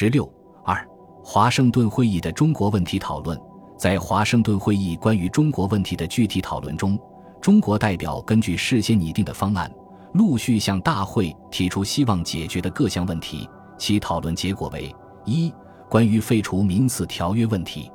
[0.00, 0.26] 十六
[0.64, 0.82] 二，
[1.22, 3.38] 华盛顿会议的中国问题讨论。
[3.76, 6.98] 在华盛顿会议关于中国问题的具体讨论中，
[7.38, 9.70] 中国代表根据事先拟定的方案，
[10.14, 13.46] 陆续向大会提出希望解决的各项问题。
[13.76, 14.90] 其讨论结果为：
[15.26, 15.52] 一、
[15.86, 17.92] 关于废除民事条约问题，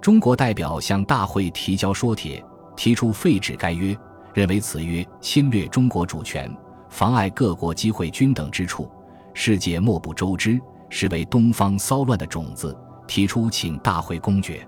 [0.00, 2.40] 中国代表向大会提交说帖，
[2.76, 3.98] 提出废止该约，
[4.32, 6.48] 认为此约侵略中国主权，
[6.88, 8.88] 妨碍各国机会均等之处，
[9.34, 10.60] 世界莫不周知，
[10.90, 12.76] 是为东方骚乱的种子。
[13.06, 14.64] 提出请大会公决。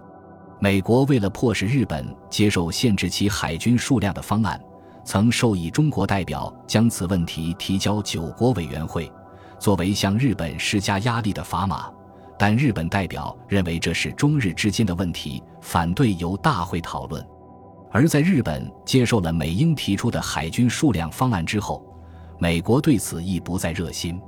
[0.58, 4.60] 美国为了迫使日本接受限制其海军数量的方案，
[5.04, 9.08] 曾授意中国代表将此问题提交九国委员会，
[9.60, 11.88] 作为向日本施加压力的砝码。
[12.36, 17.24] 但日本代表认为这是中日之间的问题，反对由大会讨论。
[17.92, 21.86] 而在日本接受了美英提出的海军数量方案之后，
[22.40, 24.20] 美国对此亦不再热心。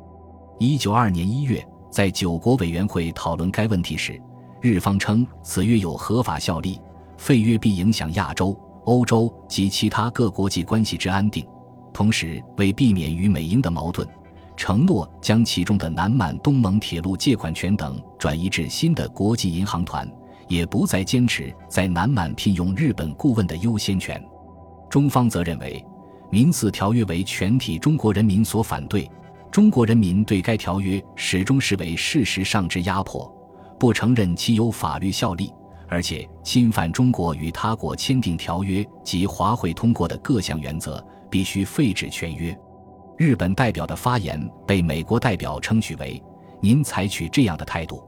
[0.61, 4.21] 一九二年一月，在九国委员会讨论该问题时。
[4.61, 6.81] 日方称此约有合法效力，
[7.17, 11.47] 废约必影响亚洲、欧洲及其他各国际关系之安定。
[11.93, 14.05] 同时，为避免与美英的矛盾，
[14.57, 20.11] 承诺将其中的南满东盟铁路借款权等转移至新的国际银行团，
[20.49, 24.21] 也不再坚持在南满聘用日本顾问的优先权。
[24.91, 25.81] 中方则认为，
[26.29, 29.09] 民四条约为全体中国人民所反对，
[29.55, 33.33] 中国人民对该条约始终视为事实上之压迫。
[33.79, 35.49] 不承认其有法律效力，
[35.89, 42.53] 而且侵犯中国与他国签订条约及华会通过的各项原则，必须废止全约。
[43.17, 46.21] 日本代表的发言被美国代表称许为
[46.61, 48.03] “您采取这样的态度，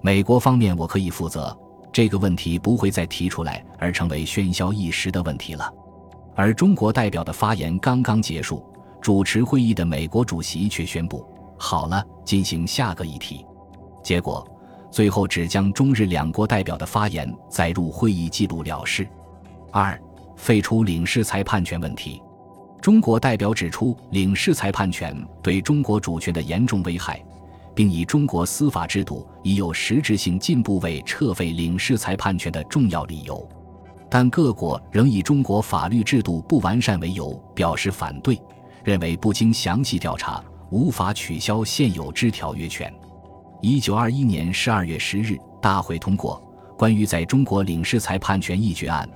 [0.00, 1.54] 美国方面我可以负责，
[1.92, 5.70] 这个问题不会再提出来而成为喧嚣一时的问题了。”
[6.34, 8.64] 而中国代表的发言刚刚结束，
[9.00, 11.26] 主持会议的美国主席却宣布
[11.58, 13.44] ：“好了，进行下个议题。”
[14.02, 14.46] 结果。
[14.90, 19.06] 最后只将中日两国代表的发言载入会议记录了事。
[19.70, 20.00] 二、
[20.34, 22.22] 废除领事裁判权问题。
[22.80, 27.22] 中国代表指出，领事裁判权对中国主权的严重危害，
[27.74, 33.46] 并以中国司法制度已有实质性进步为撤废领事裁判权的重要理由。
[34.08, 38.40] 但各国仍以中国法律制度不完善为由表示反对，
[38.88, 42.90] 认为不经详细调查，无法取消现有之条约权。
[43.60, 46.42] 一九二一年十二月十日，大会通过
[46.74, 49.06] 关于在中国领事裁判权议决案，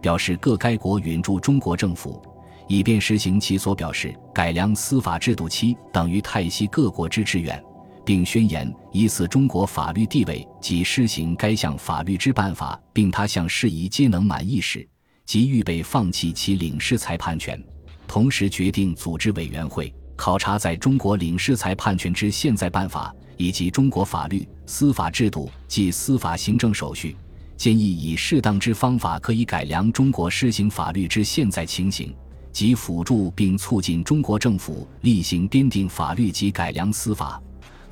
[0.00, 2.22] 表示各该国允助中国政府，
[2.68, 7.62] 以便实行其所表示改良司法制度期等于泰西各国之志愿，
[8.06, 14.88] 并宣言以此中国法律地位及施行该项法律之办法，并他项事宜皆能满意时，
[15.26, 17.62] 即预备放弃其领事裁判权。
[18.08, 23.14] 同时决定组织委员会考察在中国领事裁判权之现在办法。
[23.40, 27.16] 以及中国法律、司法制度及司法行政手续，
[27.56, 32.12] 建议以适当之方法可以改良中国施行法律之现在情形，
[32.50, 37.40] 及辅助并促进中国政府例行编定法律及改良司法，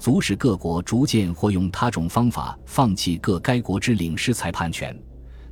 [0.01, 4.93] 阻使各国逐渐或用他种方法放弃各该国之领事裁判权，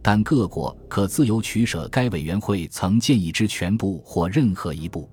[0.04, 5.10] 但各国可自由取舍该委员会曾建议之全部或任何一部。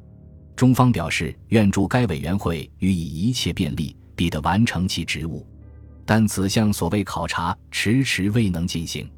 [0.55, 3.95] 中方表示愿助该委员会予以一切便利。
[4.13, 5.43] 必得完成其职务，
[6.05, 9.09] 但此项所谓考察迟迟未能进行。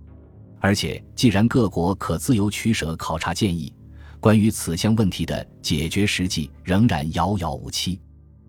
[0.61, 3.73] 而且，既然各国可自由取舍考察建议，
[4.21, 7.99] 关于此项问题的解决实际仍然遥遥无期。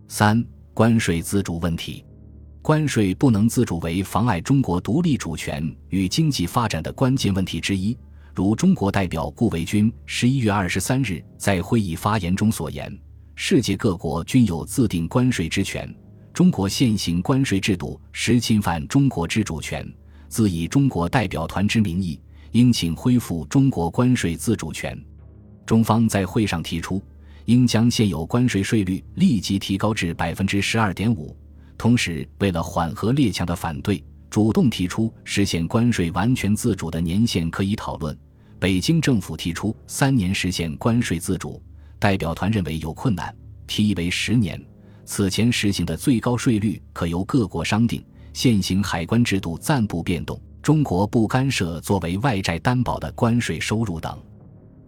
[0.07, 2.05] 三、关税自主问题，
[2.65, 7.95] 关税不能自主为妨碍中国独立主权与经济发展的关键问题之一。
[8.35, 12.91] 如中国代表顾维钧十一月二十三日在会议发言中所言
[13.37, 15.95] ：“世界各国均有自定关税之权。”
[16.33, 19.87] 中国现行关税制度实侵犯中国之主权，
[20.31, 22.19] 自以中国代表团之名义，
[22.53, 24.99] 应请恢复中国关税自主权。
[25.67, 27.03] 中方在会上提出，
[27.45, 31.37] 应将现有关税税率立即提高至百分之十二点五。
[31.77, 38.17] 同时，为了缓和列强的反对，主动提出实现关税完全自主的年限可以讨论。
[38.59, 41.63] 北京政府提出三年实现关税自主，
[41.99, 43.35] 代表团认为有困难，
[43.67, 44.61] 提议为十年。
[45.05, 54.19] 此前实行的最高税率可由各国商定，现行海关制度暂不变动，中国不干涉作为外债担保的关税收入等。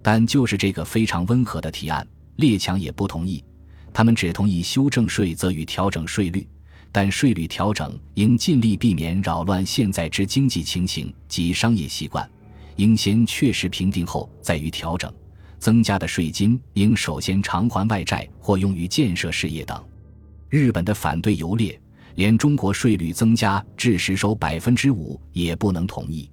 [0.03, 2.07] 但就是这个非常温和的提案，
[2.37, 3.45] 列强也不同意，
[3.93, 6.49] 他们只同意修正税则与调整税率，
[6.97, 12.27] 但税率调整应尽力避免扰乱现在之经济情形及商业习惯，
[12.77, 15.13] 应先确实评定后再予调整。
[15.59, 19.79] 增加的税金应首先偿还外债或用于建设事业等。
[20.49, 21.79] 日本的反对游猎，
[22.15, 26.31] 连中国税率增加至实收百分之五也不能同意。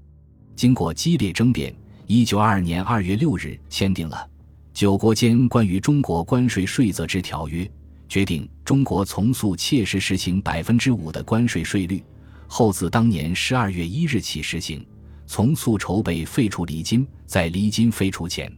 [0.56, 1.76] 经过激烈争辩，
[2.08, 4.16] 一九二二年二月六日签订了
[4.74, 7.66] 《九国间关于中国关税税则之条约》，
[8.14, 12.04] 决定中国从速切实实行百分之五的关税税率，
[12.46, 14.86] 后自当年十二月一日起实行。
[15.26, 18.56] 从速筹备废除离金，在离金废除前，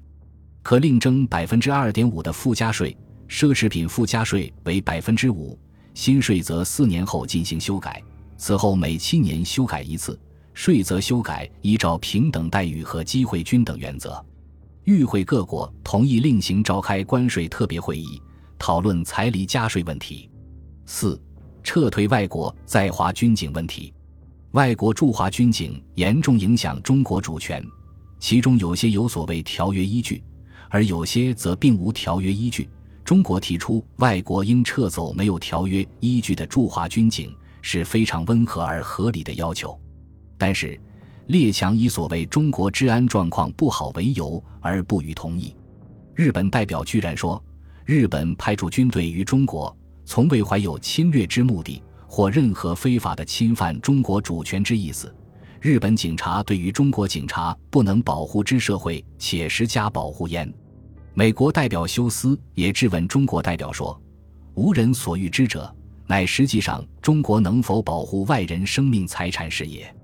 [0.61, 2.97] 可另征百分之二点五的附加税，
[3.29, 5.57] 奢侈品附加税为百分之五。
[5.93, 8.03] 新税则四年后进行修改，
[8.35, 10.19] 此后每七年修改一次。
[10.53, 14.21] 税则修改依照平等待遇和机会均等原则。
[14.83, 18.21] 与会各国同意另行召开关税特别会议，
[18.57, 20.29] 讨论彩礼加税问题。
[20.85, 21.21] 四、
[21.63, 23.93] 撤退外国在华军警问题。
[24.51, 27.61] 外国驻华军警严重影响中国主权，
[28.19, 30.23] 其中有些有所谓条约依据，
[30.69, 32.69] 而有些则并无条约依据。
[33.03, 39.77] 中国提出外国应撤走没有条约依据的驻华军警是非常温和而合理的要求，
[40.37, 40.79] 但是
[41.27, 45.55] 列强以所谓中国治安状况不好为由而不予同意。
[46.15, 47.43] 日本代表居然说，
[47.85, 55.13] 日本派驻军队于中国从未怀有侵略之目的或任何非法的侵犯中国主权之意思。
[55.61, 60.51] 日本警察对于中国警察不能保护之社会，且施加保护焉。
[61.13, 63.99] 美国代表休斯也质问中国代表说
[64.55, 65.71] ：“无人所欲之者，
[66.07, 69.95] 乃实际上中国能否保护外人生命财产事也。”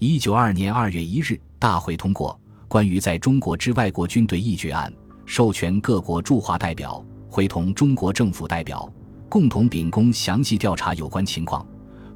[0.00, 4.92] 一九二年二月一日，大会通过关于在中国之外国军队议决案，
[5.24, 8.92] 授权各国驻华代表会同中国政府代表
[9.28, 11.64] 共同秉公详细调查有关情况，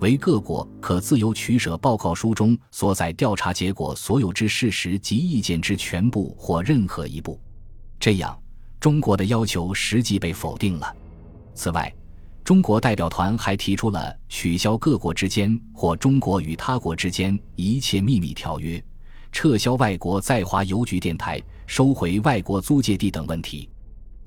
[0.01, 7.41] 为各国可自由取舍报告书中所载调查结果所有之事实及意见之全部或任何一部。
[8.01, 8.37] 这样，
[8.81, 10.95] 中国的要求实际被否定了。
[11.55, 11.95] 此外，
[12.43, 18.85] 中国代表团还提出了取消各国之间或中国与他国之间一切秘密条约、
[19.31, 23.71] 撤销外国在华邮局电台、收回外国租借地等问题。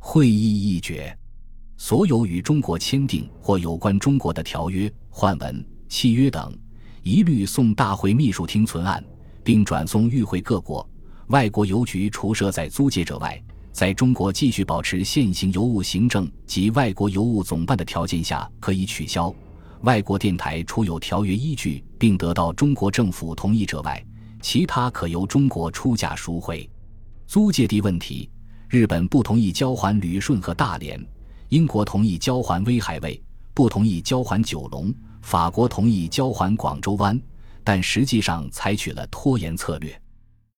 [0.10, 1.14] 会议议决：
[1.76, 6.58] 所有与中国签订或有关中国的条约、换文、契约等，
[7.04, 9.04] 一律送大会秘书厅存案，
[9.44, 10.90] 并转送与会各国。
[11.28, 13.38] 外国邮局除设在租界者外。
[13.74, 19.36] 在中国继续保持现行邮务行政及外国邮务总办的条件下，可以取消。
[19.82, 24.02] 外国电台除有条约依据并得到中国政府同意者外，
[24.42, 26.68] 其他可由中国出价赎回。
[27.28, 28.30] 租界地问题，
[28.70, 31.02] 日本不同意交还旅顺和大连，
[31.48, 33.22] 英国同意交还威海卫，
[33.54, 37.18] 不同意交还九龙，法国同意交还广州湾，
[37.64, 39.98] 但实际上采取了拖延策略。